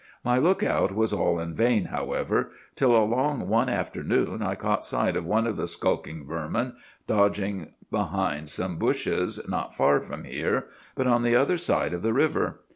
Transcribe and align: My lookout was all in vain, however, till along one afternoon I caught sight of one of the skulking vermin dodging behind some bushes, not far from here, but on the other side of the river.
My 0.23 0.39
lookout 0.39 0.95
was 0.95 1.13
all 1.13 1.37
in 1.39 1.53
vain, 1.53 1.85
however, 1.85 2.49
till 2.73 2.95
along 2.95 3.47
one 3.47 3.69
afternoon 3.69 4.41
I 4.41 4.55
caught 4.55 4.83
sight 4.83 5.15
of 5.15 5.25
one 5.25 5.45
of 5.45 5.57
the 5.57 5.67
skulking 5.67 6.25
vermin 6.25 6.73
dodging 7.05 7.73
behind 7.91 8.49
some 8.49 8.77
bushes, 8.79 9.39
not 9.47 9.75
far 9.75 9.99
from 9.99 10.23
here, 10.23 10.65
but 10.95 11.05
on 11.05 11.21
the 11.21 11.35
other 11.35 11.59
side 11.59 11.93
of 11.93 12.01
the 12.01 12.13
river. 12.13 12.61